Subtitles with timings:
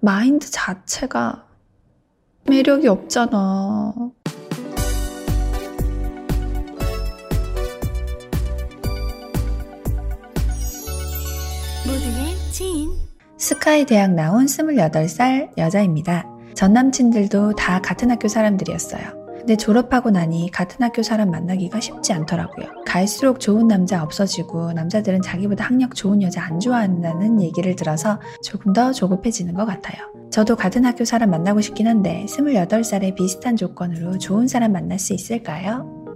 [0.00, 1.46] 마인드 자체가
[2.46, 3.92] 매력이 없잖아.
[11.86, 12.90] 모두의 지인
[13.36, 16.26] 스카이 대학 나온 28살 여자입니다.
[16.54, 19.19] 전 남친들도 다 같은 학교 사람들이었어요.
[19.50, 22.68] 근데 졸업하고 나니 같은 학교 사람 만나기가 쉽지 않더라고요.
[22.86, 28.92] 갈수록 좋은 남자 없어지고 남자들은 자기보다 학력 좋은 여자 안 좋아한다는 얘기를 들어서 조금 더
[28.92, 30.04] 조급해지는 것 같아요.
[30.30, 36.14] 저도 같은 학교 사람 만나고 싶긴 한데 28살에 비슷한 조건으로 좋은 사람 만날 수 있을까요?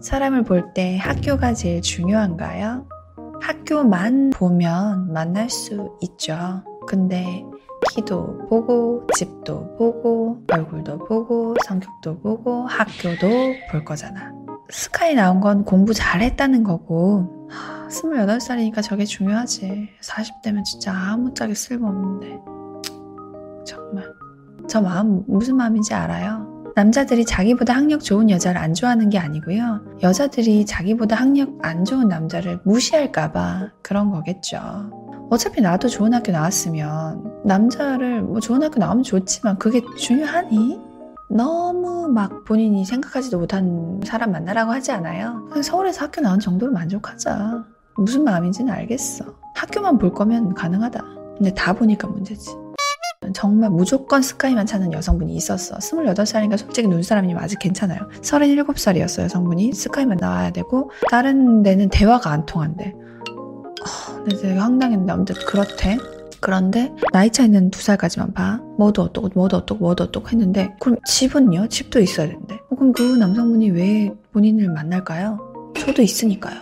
[0.00, 2.88] 사람을 볼 때 학교가 제일 중요한가요?
[3.40, 6.64] 학교만 보면 만날 수 있죠.
[6.88, 7.44] 근데
[7.90, 13.26] 키도 보고, 집도 보고, 얼굴도 보고, 성격도 보고, 학교도
[13.70, 14.32] 볼 거잖아.
[14.70, 19.88] 스카이 나온 건 공부 잘했다는 거고, 하, 28살이니까 저게 중요하지.
[20.00, 22.40] 40대면 진짜 아무짝에 쓸모없는데.
[23.64, 24.04] 정말.
[24.68, 26.56] 저 마음 무슨 마음인지 알아요?
[26.74, 29.80] 남자들이 자기보다 학력 좋은 여자를 안 좋아하는 게 아니고요.
[30.02, 34.90] 여자들이 자기보다 학력 안 좋은 남자를 무시할까봐 그런 거겠죠.
[35.28, 40.80] 어차피 나도 좋은 학교 나왔으면 남자를 뭐 좋은 학교 나오면 좋지만 그게 중요하니?
[41.28, 45.48] 너무 막 본인이 생각하지도 못한 사람 만나라고 하지 않아요.
[45.62, 47.64] 서울에서 학교 나온 정도로 만족하자.
[47.96, 49.24] 무슨 마음인지는 알겠어.
[49.56, 51.02] 학교만 볼 거면 가능하다.
[51.36, 52.50] 근데 다 보니까 문제지.
[53.34, 55.78] 정말 무조건 스카이만 찾는 여성분이 있었어.
[55.78, 57.98] 28살이니까 솔직히 눈사람이면 아직 괜찮아요.
[58.22, 59.72] 37살이었어, 여성분이.
[59.72, 62.94] 스카이만 나와야 되고, 다른 데는 대화가 안 통한대.
[64.28, 65.98] 되게 황당했는데, 아무튼 그렇대.
[66.40, 68.60] 그런데 나이 차이는 두 살까지만 봐.
[68.78, 71.68] 뭐도 어떻고 뭐도 어떻고 뭐도 어떻고 했는데 그럼 집은요?
[71.68, 72.56] 집도 있어야 되는데.
[72.70, 75.72] 어, 그럼 그 남성분이 왜 본인을 만날까요?
[75.76, 76.60] 저도 있으니까요.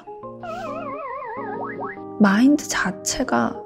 [2.21, 3.61] 마인드 자체가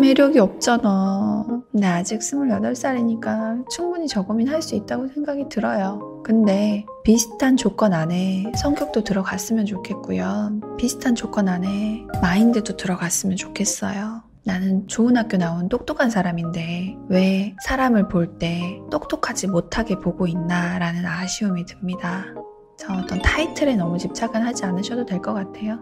[0.00, 1.57] 매력이 없잖아.
[1.78, 6.20] 근데 아직 28살이니까 충분히 저 고민 할 수 있다고 생각이 들어요.
[6.24, 10.58] 근데 비슷한 조건 안에 성격도 들어갔으면 좋겠고요.
[10.76, 14.22] 비슷한 조건 안에 마인드도 들어갔으면 좋겠어요.
[14.44, 21.06] 나는 좋은 학교 나온 똑똑한 사람인데 왜 사람을 볼 때 똑똑하지 못하게 보고 있나 라는
[21.06, 22.24] 아쉬움이 듭니다.
[22.76, 25.78] 저 어떤 타이틀에 너무 집착은 하지 않으셔도 될 것 같아요.